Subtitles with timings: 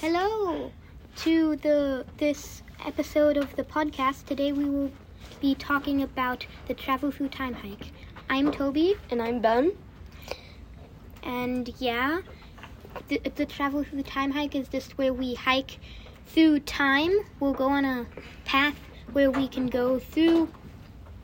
[0.00, 0.70] Hello
[1.16, 4.26] to the this episode of the podcast.
[4.26, 4.90] Today we will
[5.40, 7.92] be talking about the travel through time hike.
[8.28, 9.72] I'm Toby, And I'm Ben.
[11.22, 12.20] and yeah,
[13.08, 15.78] the, the travel through time hike is just where we hike
[16.26, 17.12] through time.
[17.40, 18.06] We'll go on a
[18.44, 18.76] path
[19.12, 20.50] where we can go through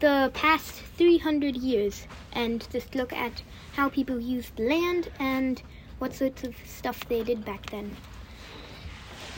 [0.00, 3.42] the past 300 years and just look at
[3.74, 5.62] how people used land and
[5.98, 7.94] what sorts of stuff they did back then.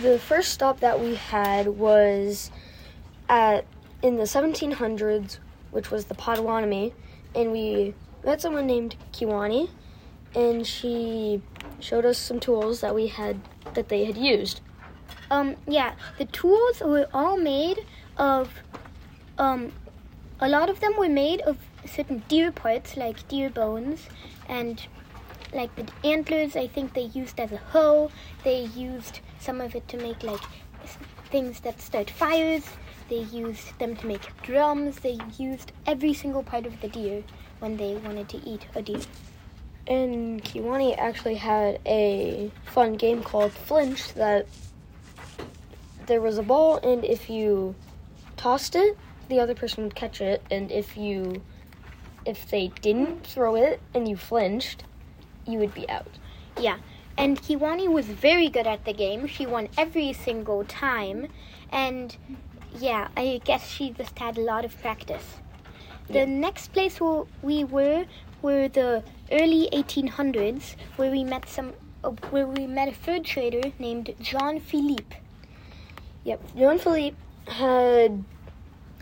[0.00, 2.50] The first stop that we had was
[3.28, 3.64] at
[4.02, 5.38] in the 1700s,
[5.70, 6.92] which was the Potawatomi,
[7.34, 7.94] and we
[8.24, 9.70] met someone named Kiwani,
[10.34, 11.40] and she
[11.78, 13.40] showed us some tools that we had
[13.74, 14.60] that they had used.
[15.30, 18.50] Um, yeah, the tools were all made of,
[19.38, 19.72] um,
[20.40, 24.08] a lot of them were made of certain deer parts, like deer bones,
[24.48, 24.86] and
[25.54, 28.10] like the antlers, I think they used as a hoe.
[28.42, 30.42] They used some of it to make like
[31.30, 32.64] things that start fires.
[33.08, 35.00] They used them to make drums.
[35.00, 37.22] They used every single part of the deer
[37.60, 39.00] when they wanted to eat a deer.
[39.86, 44.46] And Kiwani actually had a fun game called Flinch that
[46.06, 47.74] there was a ball, and if you
[48.36, 48.96] tossed it,
[49.28, 51.42] the other person would catch it, and if you
[52.26, 54.84] if they didn't throw it and you flinched,
[55.46, 56.18] you would be out.
[56.58, 56.78] Yeah.
[57.16, 59.26] And Kiwani was very good at the game.
[59.26, 61.28] She won every single time.
[61.70, 62.16] And
[62.78, 65.36] yeah, I guess she just had a lot of practice.
[66.08, 66.24] The Yeah.
[66.26, 68.06] next place where we were
[68.42, 69.02] were the
[69.32, 71.72] early 1800s, where we met some,
[72.02, 75.16] uh, where we met a fur trader named Jean Philippe.
[76.24, 76.40] Yep.
[76.56, 77.16] John Philippe
[77.48, 78.24] had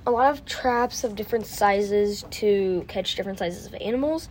[0.07, 4.29] a lot of traps of different sizes to catch different sizes of animals,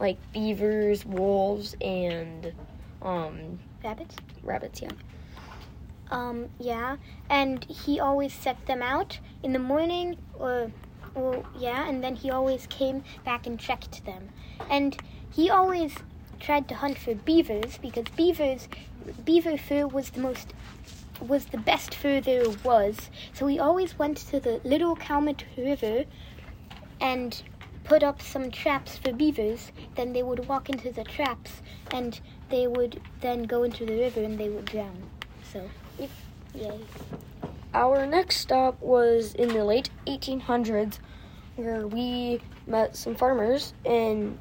[0.00, 2.52] like beavers, wolves, and
[3.02, 4.16] um, Rabbits.
[4.42, 4.82] rabbits.
[4.82, 4.90] Yeah.
[6.10, 6.96] Um, yeah,
[7.28, 10.72] and he always set them out in the morning, or,
[11.14, 14.30] well, yeah, and then he always came back and checked them.
[14.68, 14.96] And
[15.32, 15.94] he always
[16.40, 18.68] tried to hunt for beavers because beavers,
[19.24, 20.52] beaver fur was the most,
[21.20, 23.10] was the best fur there was.
[23.32, 26.06] So he always went to the Little Calumet River
[27.00, 27.40] and
[27.84, 29.72] put up some traps for beavers.
[29.96, 34.22] Then they would walk into the traps, and they would then go into the river
[34.22, 35.02] and they would drown.
[35.52, 35.68] So,
[36.54, 36.78] yay.
[37.72, 40.98] Our next stop was in the late 1800s,
[41.56, 44.38] where we met some farmers, and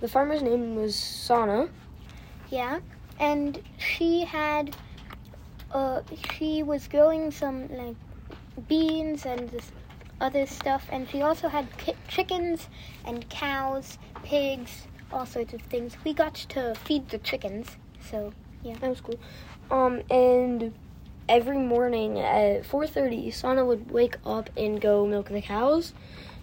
[0.00, 1.68] the farmer's name was Sana.
[2.50, 2.80] Yeah,
[3.18, 4.76] and she had,
[5.72, 7.96] uh, she was growing some like
[8.68, 9.72] beans and this
[10.24, 12.68] other stuff, and she also had ki- chickens
[13.04, 15.96] and cows, pigs, all sorts of things.
[16.02, 17.76] We got to feed the chickens,
[18.10, 19.20] so yeah, That was cool.
[19.70, 20.72] Um, and
[21.28, 25.92] every morning at 4:30, Sana would wake up and go milk the cows,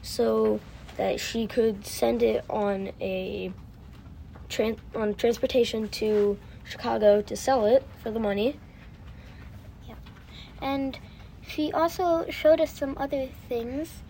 [0.04, 0.60] so
[0.98, 3.52] that she could send it on a
[4.50, 8.60] tran- on transportation to Chicago to sell it for the money.
[9.88, 9.96] Yeah,
[10.62, 11.00] and
[11.54, 14.04] she also showed us some other things.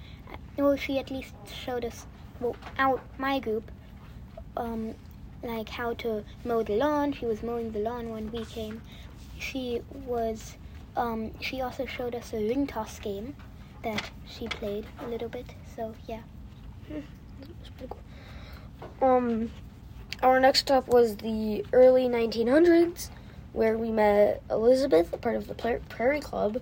[0.57, 2.05] Well, she at least showed us,
[2.39, 3.71] well, out my group,
[4.55, 4.93] um,
[5.41, 7.13] like how to mow the lawn.
[7.13, 8.81] She was mowing the lawn when we came.
[9.39, 10.57] She was,
[10.95, 13.35] um, she also showed us a ring toss game
[13.83, 15.47] that she played a little bit.
[15.75, 16.21] So yeah,
[16.87, 17.07] pretty
[17.89, 19.07] cool.
[19.09, 19.51] Um,
[20.21, 23.09] our next stop was the early 1900s,
[23.53, 25.55] where we met Elizabeth, part of the
[25.89, 26.61] Prairie Club,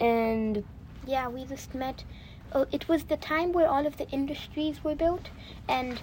[0.00, 0.64] and
[1.06, 2.04] yeah, we just met.
[2.52, 5.28] Oh, it was the time where all of the industries were built,
[5.68, 6.00] and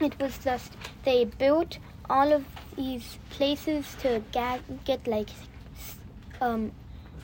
[0.00, 0.72] it was just
[1.04, 1.78] they built
[2.08, 2.44] all of
[2.76, 5.28] these places to ga- get like
[6.40, 6.72] um,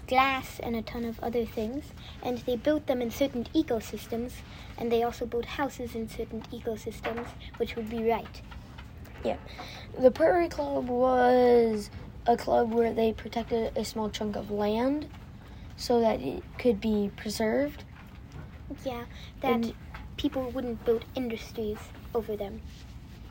[0.07, 1.85] glass and a ton of other things,
[2.23, 4.33] and they built them in certain ecosystems,
[4.79, 7.27] and they also built houses in certain ecosystems,
[7.59, 8.43] which would be right.
[9.25, 9.37] Yeah.
[9.99, 11.91] The Prairie Club was
[12.27, 15.09] a club where they protected a small chunk of land
[15.83, 17.83] so that it could be preserved.
[18.85, 19.05] Yeah,
[19.41, 19.75] that And-
[20.17, 21.79] people wouldn't build industries
[22.15, 22.63] over them.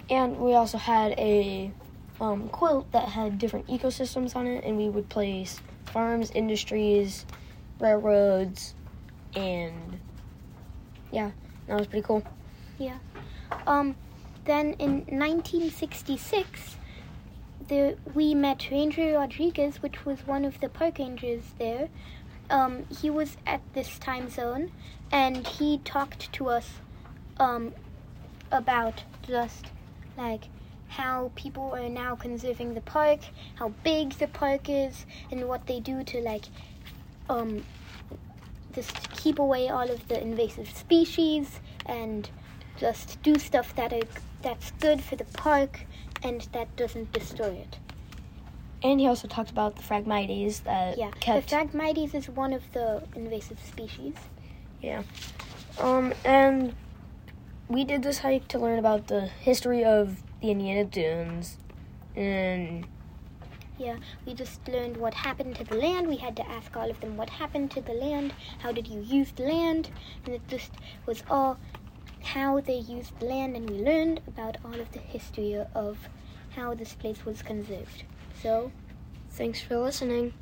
[0.10, 1.72] And we also had a
[2.20, 7.26] um, quilt that had different ecosystems on it, and we would place farms, industries,
[7.80, 8.76] railroads,
[9.34, 9.98] and
[11.10, 11.32] yeah,
[11.68, 12.22] that was pretty cool.
[12.78, 12.98] Yeah.
[13.66, 13.96] Um,
[14.44, 16.76] then in 1966,
[17.70, 21.88] the, we met Ranger Rodriguez, which was one of the park rangers there.
[22.50, 24.72] Um, he was at this time zone,
[25.12, 26.70] and he talked to us
[27.38, 27.74] um,
[28.52, 29.68] about just
[30.18, 30.46] like
[30.88, 33.20] how people are now conserving the park,
[33.56, 36.46] how big the park is, and what they do to like
[37.30, 37.64] um
[38.74, 42.30] just keep away all of the invasive species and
[42.78, 44.08] just do stuff that are
[44.42, 45.82] that's good for the park
[46.24, 47.78] and that doesn't destroy it.
[48.84, 51.50] And he also talked about the Phragmites that Yeah, kept.
[51.50, 54.14] the Phragmites is one of the invasive species.
[54.82, 55.04] Yeah.
[55.80, 56.74] Um, and
[57.68, 61.58] we did this hike to learn about the history of the Indiana Dunes,
[62.16, 62.86] and
[63.78, 66.08] Yeah, We just learned what happened to the land.
[66.08, 68.34] We had to ask all of them what happened to the land.
[68.60, 69.90] How did you use the land?
[70.26, 70.72] And it just
[71.06, 71.58] was all
[72.24, 76.10] how they used the land, and we learned about all of the history of
[76.56, 78.04] how this place was conserved.
[78.42, 78.72] So,
[79.32, 80.34] thanks for listening.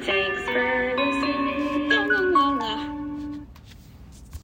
[0.00, 2.91] Thanks for listening.